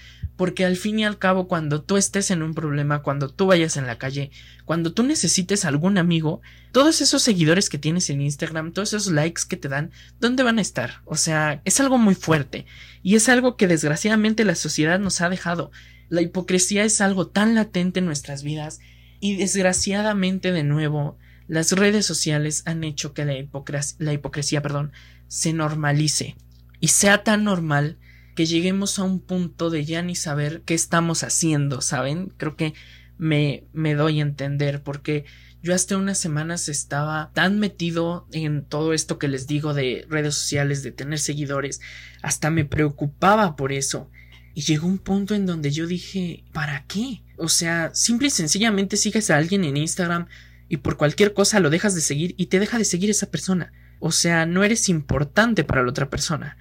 [0.42, 3.76] Porque al fin y al cabo, cuando tú estés en un problema, cuando tú vayas
[3.76, 4.32] en la calle,
[4.64, 6.40] cuando tú necesites algún amigo,
[6.72, 10.58] todos esos seguidores que tienes en Instagram, todos esos likes que te dan, ¿dónde van
[10.58, 11.00] a estar?
[11.04, 12.66] O sea, es algo muy fuerte.
[13.04, 15.70] Y es algo que desgraciadamente la sociedad nos ha dejado.
[16.08, 18.80] La hipocresía es algo tan latente en nuestras vidas.
[19.20, 24.90] Y desgraciadamente, de nuevo, las redes sociales han hecho que la hipocresía, la hipocresía perdón,
[25.28, 26.34] se normalice
[26.80, 27.96] y sea tan normal
[28.34, 32.32] que lleguemos a un punto de ya ni saber qué estamos haciendo, ¿saben?
[32.36, 32.74] Creo que
[33.18, 35.24] me, me doy a entender porque
[35.62, 40.34] yo hasta unas semanas estaba tan metido en todo esto que les digo de redes
[40.34, 41.80] sociales, de tener seguidores,
[42.20, 44.10] hasta me preocupaba por eso.
[44.54, 47.22] Y llegó un punto en donde yo dije, ¿para qué?
[47.36, 50.26] O sea, simple y sencillamente sigues a alguien en Instagram
[50.68, 53.72] y por cualquier cosa lo dejas de seguir y te deja de seguir esa persona.
[54.00, 56.56] O sea, no eres importante para la otra persona.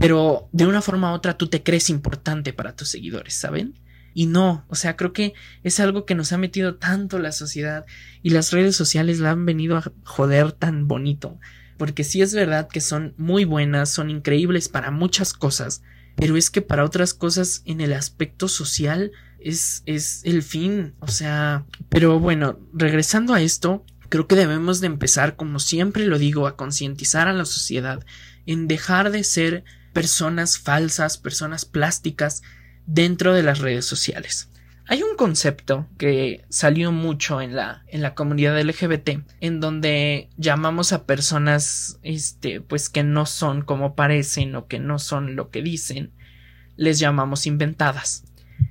[0.00, 3.78] Pero de una forma u otra tú te crees importante para tus seguidores, ¿saben?
[4.14, 7.84] Y no, o sea, creo que es algo que nos ha metido tanto la sociedad
[8.22, 11.38] y las redes sociales la han venido a joder tan bonito.
[11.76, 15.82] Porque sí es verdad que son muy buenas, son increíbles para muchas cosas,
[16.16, 20.94] pero es que para otras cosas en el aspecto social es, es el fin.
[21.00, 26.18] O sea, pero bueno, regresando a esto, Creo que debemos de empezar, como siempre lo
[26.18, 28.04] digo, a concientizar a la sociedad
[28.44, 32.42] en dejar de ser personas falsas, personas plásticas
[32.86, 34.50] dentro de las redes sociales.
[34.86, 40.92] Hay un concepto que salió mucho en la, en la comunidad LGBT, en donde llamamos
[40.92, 45.62] a personas, este, pues que no son como parecen o que no son lo que
[45.62, 46.10] dicen,
[46.76, 48.24] les llamamos inventadas.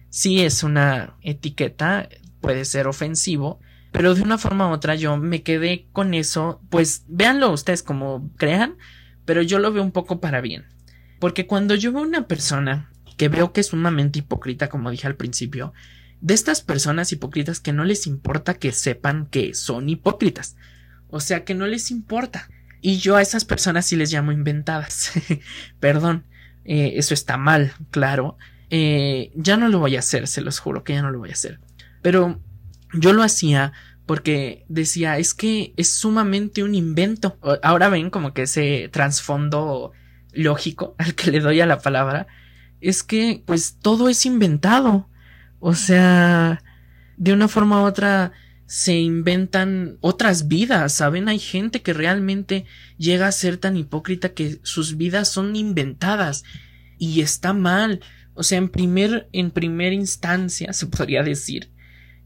[0.10, 2.10] Si es una etiqueta,
[2.41, 3.62] puede ser ofensivo,
[3.93, 8.29] pero de una forma u otra yo me quedé con eso, pues véanlo ustedes como
[8.36, 8.75] crean,
[9.23, 10.65] pero yo lo veo un poco para bien.
[11.19, 15.15] Porque cuando yo veo una persona que veo que es sumamente hipócrita, como dije al
[15.15, 15.73] principio,
[16.21, 20.55] de estas personas hipócritas que no les importa que sepan que son hipócritas.
[21.10, 22.49] O sea, que no les importa.
[22.82, 25.12] Y yo a esas personas sí les llamo inventadas.
[25.79, 26.25] Perdón,
[26.65, 28.38] eh, eso está mal, claro.
[28.69, 31.29] Eh, ya no lo voy a hacer, se los juro que ya no lo voy
[31.29, 31.60] a hacer.
[32.01, 32.41] Pero
[32.93, 33.73] yo lo hacía
[34.05, 37.38] porque decía, es que es sumamente un invento.
[37.63, 39.91] Ahora ven como que ese trasfondo
[40.33, 42.27] lógico al que le doy a la palabra,
[42.81, 45.09] es que pues todo es inventado.
[45.59, 46.63] O sea,
[47.17, 48.31] de una forma u otra
[48.65, 51.27] se inventan otras vidas, ¿saben?
[51.27, 52.65] Hay gente que realmente
[52.97, 56.43] llega a ser tan hipócrita que sus vidas son inventadas
[56.99, 58.01] y está mal.
[58.35, 61.71] O sea, en primer, en primera instancia, se podría decir,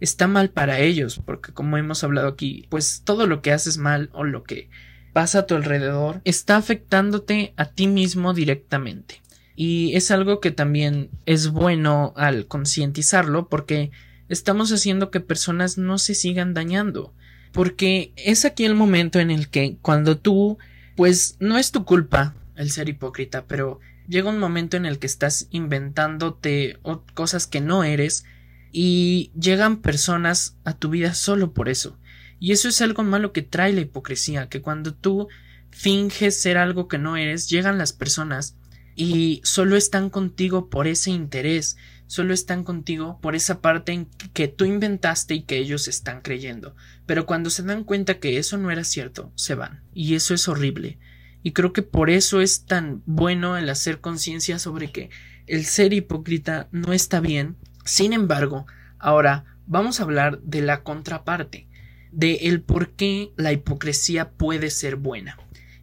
[0.01, 4.09] está mal para ellos, porque como hemos hablado aquí, pues todo lo que haces mal
[4.11, 4.69] o lo que
[5.13, 9.21] pasa a tu alrededor está afectándote a ti mismo directamente.
[9.55, 13.91] Y es algo que también es bueno al concientizarlo porque
[14.27, 17.13] estamos haciendo que personas no se sigan dañando.
[17.51, 20.57] Porque es aquí el momento en el que cuando tú,
[20.95, 25.07] pues no es tu culpa el ser hipócrita, pero llega un momento en el que
[25.07, 26.79] estás inventándote
[27.13, 28.25] cosas que no eres
[28.71, 31.97] y llegan personas a tu vida solo por eso.
[32.43, 35.29] Y eso es algo malo que trae la hipocresía, que cuando tú
[35.71, 38.57] finges ser algo que no eres, llegan las personas
[38.97, 44.49] y solo están contigo por ese interés, solo están contigo por esa parte en que
[44.49, 46.75] tú inventaste y que ellos están creyendo.
[47.05, 49.81] Pero cuando se dan cuenta que eso no era cierto, se van.
[49.93, 50.99] Y eso es horrible.
[51.43, 55.09] Y creo que por eso es tan bueno el hacer conciencia sobre que
[55.47, 58.65] el ser hipócrita no está bien sin embargo,
[58.97, 61.67] ahora vamos a hablar de la contraparte,
[62.13, 65.37] de el por qué la hipocresía puede ser buena.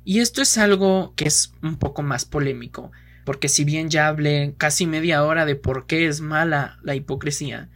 [0.05, 2.91] Y esto es algo que es un poco más polémico,
[3.25, 7.69] porque si bien ya hablé casi media hora de por qué es mala la hipocresía,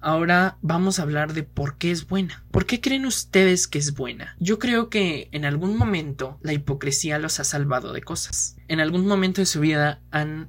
[0.00, 2.44] ahora vamos a hablar de por qué es buena.
[2.50, 4.36] ¿Por qué creen ustedes que es buena?
[4.40, 8.56] Yo creo que en algún momento la hipocresía los ha salvado de cosas.
[8.66, 10.00] En algún momento de su vida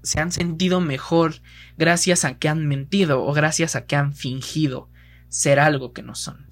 [0.04, 1.36] se han sentido mejor
[1.78, 4.89] gracias a que han mentido o gracias a que han fingido
[5.30, 6.48] ser algo que no son.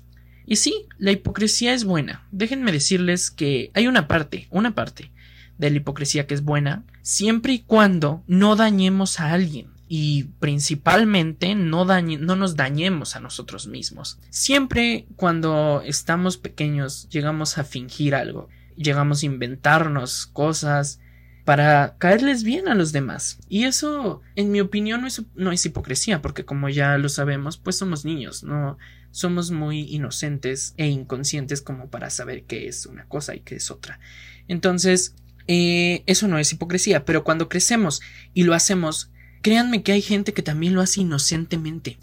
[0.47, 2.25] Y sí, la hipocresía es buena.
[2.31, 5.11] Déjenme decirles que hay una parte, una parte
[5.57, 11.53] de la hipocresía que es buena, siempre y cuando no dañemos a alguien y principalmente
[11.53, 14.19] no, no nos dañemos a nosotros mismos.
[14.29, 21.01] Siempre cuando estamos pequeños llegamos a fingir algo, llegamos a inventarnos cosas
[21.43, 23.39] para caerles bien a los demás.
[23.49, 27.57] Y eso, en mi opinión, no es, no es hipocresía, porque como ya lo sabemos,
[27.57, 28.77] pues somos niños, no
[29.17, 33.71] somos muy inocentes e inconscientes como para saber qué es una cosa y qué es
[33.71, 33.99] otra.
[34.47, 35.15] Entonces,
[35.47, 37.99] eh, eso no es hipocresía, pero cuando crecemos
[38.35, 39.09] y lo hacemos,
[39.41, 41.97] créanme que hay gente que también lo hace inocentemente.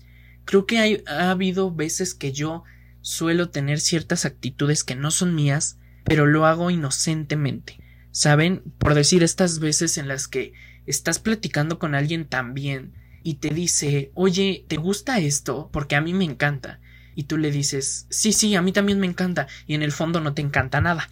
[0.44, 2.64] Creo que ha habido veces que yo
[3.00, 7.78] suelo tener ciertas actitudes que no son mías, pero lo hago inocentemente.
[8.10, 8.64] ¿Saben?
[8.78, 10.52] Por decir estas veces en las que
[10.84, 15.70] estás platicando con alguien también y te dice, oye, ¿te gusta esto?
[15.72, 16.80] Porque a mí me encanta.
[17.14, 19.46] Y tú le dices, sí, sí, a mí también me encanta.
[19.66, 21.08] Y en el fondo no te encanta nada.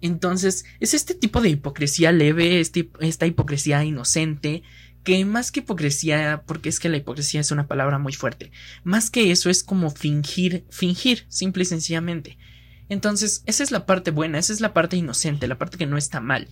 [0.00, 4.62] Entonces, es este tipo de hipocresía leve, este, esta hipocresía inocente,
[5.04, 8.50] que más que hipocresía, porque es que la hipocresía es una palabra muy fuerte,
[8.82, 12.38] más que eso es como fingir, fingir, simple y sencillamente.
[12.88, 15.96] Entonces, esa es la parte buena, esa es la parte inocente, la parte que no
[15.96, 16.48] está mal.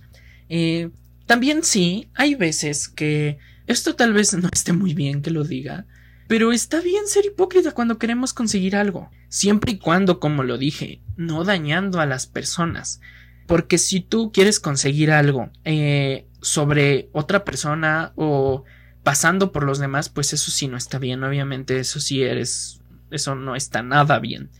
[0.49, 0.91] Eh,
[1.27, 5.87] también sí, hay veces que esto tal vez no esté muy bien que lo diga,
[6.29, 11.03] pero está bien ser hipócrita cuando queremos conseguir algo, siempre y cuando, como lo dije,
[11.17, 13.01] no dañando a las personas.
[13.47, 18.65] Porque si tú quieres conseguir algo eh, sobre otra persona o
[19.03, 21.23] pasando por los demás, pues eso sí no está bien.
[21.25, 22.81] Obviamente eso sí eres...
[23.11, 24.51] Eso no está nada bien.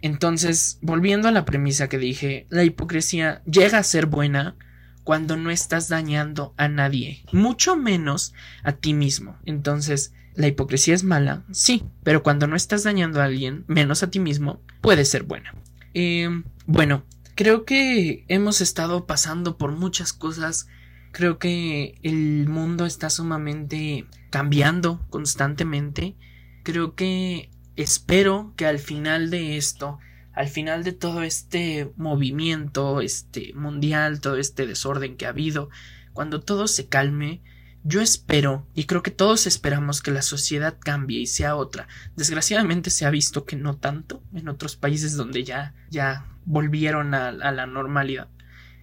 [0.00, 4.56] Entonces, volviendo a la premisa que dije, la hipocresía llega a ser buena
[5.04, 9.38] cuando no estás dañando a nadie, mucho menos a ti mismo.
[9.44, 14.10] Entonces, la hipocresía es mala, sí, pero cuando no estás dañando a alguien, menos a
[14.10, 15.54] ti mismo, puede ser buena.
[15.94, 16.28] Eh,
[16.66, 17.04] bueno,
[17.40, 20.68] Creo que hemos estado pasando por muchas cosas.
[21.10, 26.16] Creo que el mundo está sumamente cambiando constantemente.
[26.64, 29.98] Creo que espero que al final de esto,
[30.34, 35.70] al final de todo este movimiento, este mundial, todo este desorden que ha habido,
[36.12, 37.40] cuando todo se calme,
[37.82, 41.88] yo espero, y creo que todos esperamos que la sociedad cambie y sea otra.
[42.14, 47.32] Desgraciadamente se ha visto que no tanto en otros países donde ya, ya volvieron a,
[47.32, 48.28] la normalidad.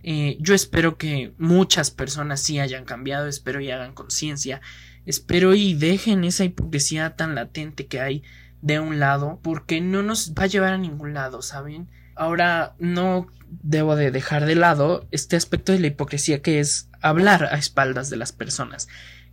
[0.03, 4.61] Eh, yo espero que muchas personas sí hayan cambiado, espero y hagan conciencia,
[5.05, 8.23] espero y dejen esa hipocresía tan latente que hay
[8.61, 11.87] de un lado, porque no nos va a llevar a ningún lado, ¿saben?
[12.15, 13.27] Ahora no
[13.61, 18.09] debo de dejar de lado este aspecto de la hipocresía que es hablar a espaldas
[18.09, 18.87] de las personas.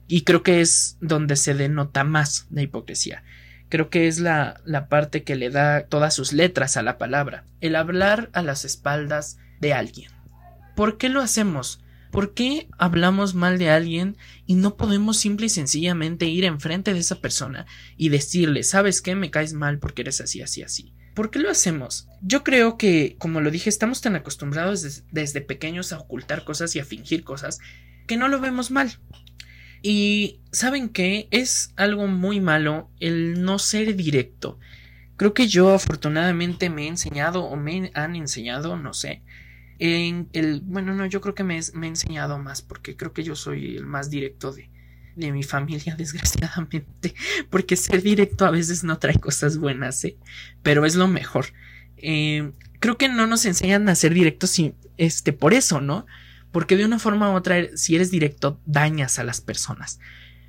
[0.07, 3.24] Y creo que es donde se denota más la hipocresía.
[3.68, 7.44] Creo que es la, la parte que le da todas sus letras a la palabra.
[7.61, 10.11] El hablar a las espaldas de alguien.
[10.77, 11.81] ¿Por qué lo hacemos?
[12.14, 17.00] ¿Por qué hablamos mal de alguien y no podemos simple y sencillamente ir enfrente de
[17.00, 19.16] esa persona y decirle, ¿sabes qué?
[19.16, 20.94] Me caes mal porque eres así, así, así.
[21.14, 22.09] ¿Por qué lo hacemos?
[22.20, 26.81] Yo creo que, como lo dije, estamos tan acostumbrados desde, pequeños a ocultar cosas y
[26.81, 27.61] a fingir cosas
[28.07, 28.98] que no lo vemos mal.
[29.81, 34.59] Y saben que es algo muy malo el no ser directo.
[35.16, 39.22] Creo que yo afortunadamente me he enseñado o me han enseñado, no sé,
[39.79, 43.22] en el, bueno, no, yo creo que me, me he enseñado más porque creo que
[43.22, 44.70] yo soy el más directo de,
[45.16, 47.14] de mi familia, desgraciadamente,
[47.50, 50.16] porque ser directo a veces no trae cosas buenas, ¿eh?
[50.62, 51.46] pero es lo mejor.
[51.96, 54.61] Eh, creo que no nos enseñan a ser directos
[54.96, 56.07] este, por eso, ¿no?
[56.53, 59.98] Porque de una forma u otra, si eres directo, dañas a las personas.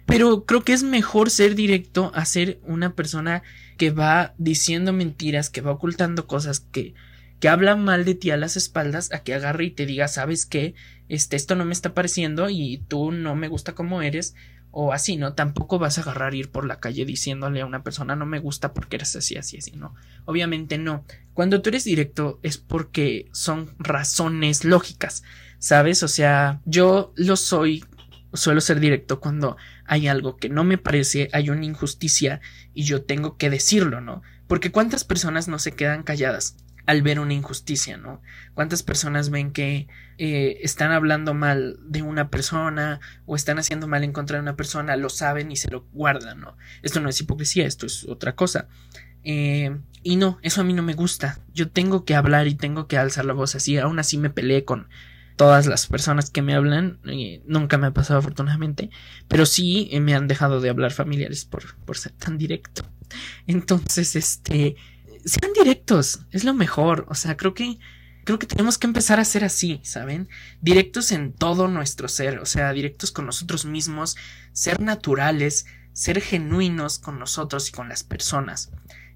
[0.06, 3.42] Pero creo que es mejor ser directo a ser una persona
[3.78, 6.94] que va diciendo mentiras, que va ocultando cosas, que,
[7.40, 10.46] que habla mal de ti a las espaldas, a que agarre y te diga, sabes
[10.46, 10.76] qué,
[11.10, 14.36] este, esto no me está pareciendo y tú no me gusta como eres,
[14.78, 15.34] o así, ¿no?
[15.36, 18.74] Tampoco vas a agarrar ir por la calle diciéndole a una persona no me gusta
[18.74, 19.96] porque eres así, así, así, ¿no?
[20.26, 21.06] Obviamente no.
[21.34, 25.24] Cuando tú eres directo es porque son razones lógicas,
[25.60, 26.04] ¿sabes?
[26.04, 27.86] O sea, yo lo soy,
[28.34, 29.56] suelo ser directo cuando
[29.86, 32.42] hay algo que no me parece, hay una injusticia
[32.74, 34.24] y yo tengo que decirlo, ¿no?
[34.46, 38.22] Porque cuántas personas no se quedan calladas al ver una injusticia, ¿no?
[38.54, 44.04] ¿Cuántas personas ven que eh, están hablando mal de una persona o están haciendo mal
[44.04, 46.58] en contra de una persona, lo saben y se lo guardan, ¿no?
[46.84, 48.68] Esto no es hipocresía, esto es otra cosa.
[49.24, 51.40] Eh, y no, eso a mí no me gusta.
[51.54, 53.78] Yo tengo que hablar y tengo que alzar la voz así.
[53.78, 54.88] Aún así me peleé con
[55.36, 57.00] todas las personas que me hablan.
[57.04, 58.92] Y nunca me ha pasado afortunadamente.
[59.28, 62.84] Pero sí me han dejado de hablar familiares por, por ser tan directo.
[63.48, 64.76] Entonces, este
[65.26, 67.06] sean directos, es lo mejor.
[67.10, 67.80] O sea, creo que
[68.26, 70.28] creo que tenemos que empezar a ser así, ¿saben?
[70.60, 74.18] Directos en todo nuestro ser, o sea, directos con nosotros mismos,
[74.52, 78.72] ser naturales, ser genuinos con nosotros y con las personas.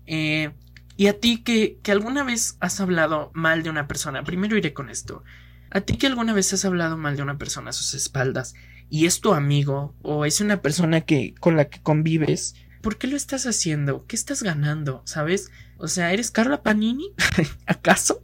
[0.05, 0.51] Eh,
[0.95, 4.73] y a ti que, que alguna vez has hablado mal de una persona, primero iré
[4.73, 5.23] con esto.
[5.71, 8.53] A ti que alguna vez has hablado mal de una persona a sus espaldas
[8.89, 13.07] y es tu amigo o es una persona que con la que convives, ¿por qué
[13.07, 14.05] lo estás haciendo?
[14.05, 15.01] ¿Qué estás ganando?
[15.05, 15.51] ¿Sabes?
[15.77, 17.11] O sea, ¿eres Carla Panini?
[17.65, 18.23] ¿Acaso?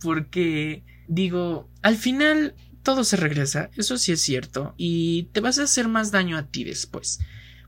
[0.00, 5.64] Porque digo, al final todo se regresa, eso sí es cierto, y te vas a
[5.64, 7.20] hacer más daño a ti después.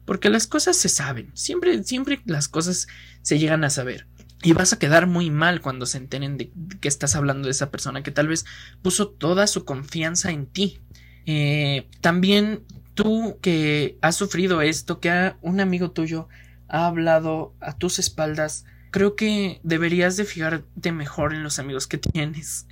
[0.05, 2.89] Porque las cosas se saben, siempre, siempre las cosas
[3.23, 4.07] se llegan a saber.
[4.43, 7.71] Y vas a quedar muy mal cuando se enteren de que estás hablando de esa
[7.71, 8.45] persona que tal vez
[8.83, 10.81] puso toda su confianza en ti.
[11.25, 12.63] Eh, también
[12.95, 16.29] tú que has sufrido esto, que un amigo tuyo
[16.69, 21.99] ha hablado a tus espaldas, creo que deberías de fijarte mejor en los amigos que
[21.99, 22.67] tienes.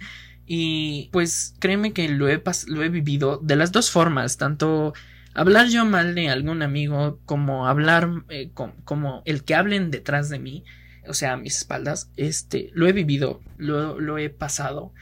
[0.47, 4.93] Y pues créeme que lo he, lo he vivido de las dos formas, tanto
[5.35, 10.39] hablar yo mal de algún amigo como hablar eh, como el que hablen detrás de
[10.39, 10.65] mí,
[11.07, 14.93] o sea, a mis espaldas, este, lo he vivido, lo, lo he pasado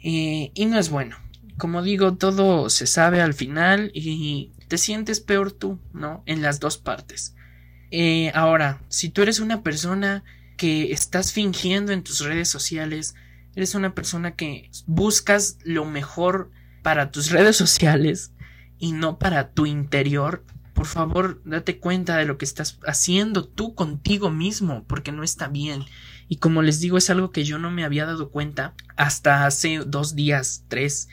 [0.00, 1.16] y no es bueno
[1.58, 6.22] como digo, todo se sabe al final y te sientes peor tú, ¿no?
[6.24, 7.34] En las dos partes.
[7.90, 10.24] Eh, ahora, si tú eres una persona
[10.56, 13.14] que estás fingiendo en tus redes sociales,
[13.54, 16.50] eres una persona que buscas lo mejor
[16.82, 18.32] para tus redes sociales
[18.78, 20.44] y no para tu interior,
[20.74, 25.48] por favor date cuenta de lo que estás haciendo tú contigo mismo, porque no está
[25.48, 25.84] bien.
[26.28, 29.78] Y como les digo, es algo que yo no me había dado cuenta hasta hace
[29.78, 31.08] dos días, tres,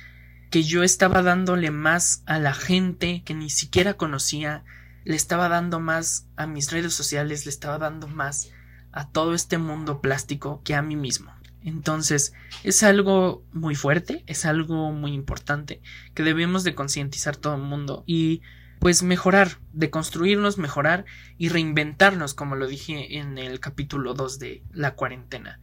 [0.49, 4.63] que yo estaba dándole más a la gente que ni siquiera conocía,
[5.03, 8.49] le estaba dando más a mis redes sociales, le estaba dando más
[8.91, 11.31] a todo este mundo plástico que a mí mismo.
[11.65, 12.33] Entonces,
[12.63, 15.81] es algo muy fuerte, es algo muy importante
[16.13, 18.41] que debemos de concientizar todo el mundo y
[18.79, 21.05] pues mejorar, de construirnos, mejorar
[21.39, 25.59] y reinventarnos, como lo dije en el capítulo 2 de la cuarentena.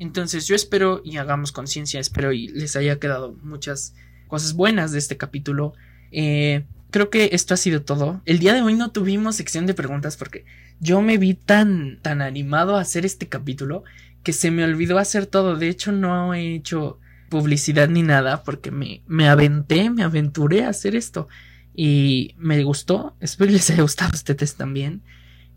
[0.00, 3.94] Entonces, yo espero y hagamos conciencia, espero y les haya quedado muchas
[4.28, 5.74] cosas buenas de este capítulo.
[6.12, 8.22] Eh, creo que esto ha sido todo.
[8.24, 10.44] El día de hoy no tuvimos sección de preguntas porque
[10.80, 13.84] yo me vi tan, tan animado a hacer este capítulo
[14.22, 15.56] que se me olvidó hacer todo.
[15.56, 16.98] De hecho, no he hecho
[17.28, 21.28] publicidad ni nada porque me, me aventé, me aventuré a hacer esto.
[21.74, 23.14] Y me gustó.
[23.20, 25.02] Espero les haya gustado a ustedes también.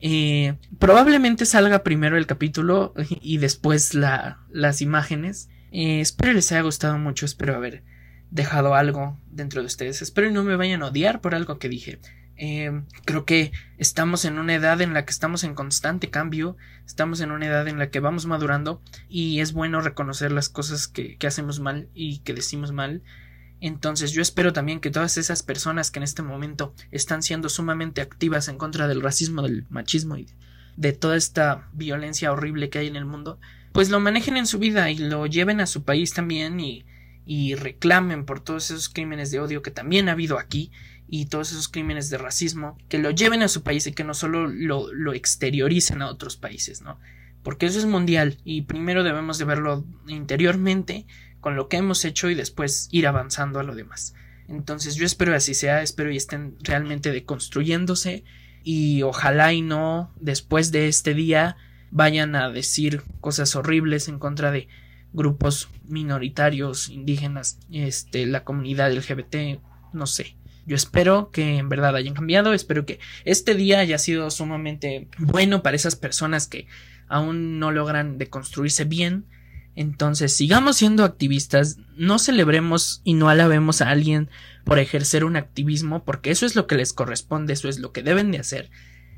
[0.01, 5.49] Eh, probablemente salga primero el capítulo y después la, las imágenes.
[5.71, 7.25] Eh, espero les haya gustado mucho.
[7.25, 7.83] Espero haber
[8.31, 10.01] dejado algo dentro de ustedes.
[10.01, 11.99] Espero no me vayan a odiar por algo que dije.
[12.41, 12.71] Eh,
[13.03, 16.55] creo que estamos en una edad en la que estamos en constante cambio,
[16.85, 20.87] estamos en una edad en la que vamos madurando y es bueno reconocer las cosas
[20.87, 23.03] que, que hacemos mal y que decimos mal.
[23.59, 27.99] Entonces yo espero también que todas esas personas que en este momento están siendo sumamente
[27.99, 30.27] activas en contra del racismo, del machismo y
[30.77, 33.37] de toda esta violencia horrible que hay en el mundo,
[33.73, 36.85] pues lo manejen en su vida y lo lleven a su país también y
[37.29, 40.71] y reclamen por todos esos crímenes de odio que también ha habido aquí
[41.07, 44.15] y todos esos crímenes de racismo, que lo lleven a su país y que no
[44.15, 46.99] solo lo, exterioricen a otros países, ¿no?
[47.43, 51.05] Porque eso es mundial y primero debemos de verlo interiormente
[51.39, 54.15] con lo que hemos hecho y después ir avanzando a lo demás.
[54.47, 58.23] Entonces yo espero así sea, espero y estén realmente deconstruyéndose
[58.63, 61.57] y ojalá y no después de este día
[61.91, 64.67] vayan a decir cosas horribles en contra de
[65.13, 69.59] grupos minoritarios, indígenas, este, la comunidad LGBT,
[69.93, 70.35] no sé.
[70.65, 75.63] Yo espero que en verdad hayan cambiado, espero que este día haya sido sumamente bueno
[75.63, 76.67] para esas personas que
[77.07, 79.25] aún no logran deconstruirse bien.
[79.75, 84.29] Entonces, sigamos siendo activistas, no celebremos y no alabemos a alguien
[84.63, 88.03] por ejercer un activismo, porque eso es lo que les corresponde, eso es lo que
[88.03, 88.69] deben de hacer.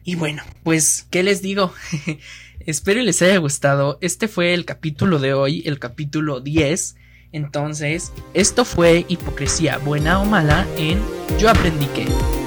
[0.03, 1.73] Y bueno, pues, ¿qué les digo?
[2.65, 3.97] Espero les haya gustado.
[4.01, 6.95] Este fue el capítulo de hoy, el capítulo 10.
[7.31, 10.99] Entonces, esto fue hipocresía buena o mala en
[11.39, 12.40] Yo aprendí que.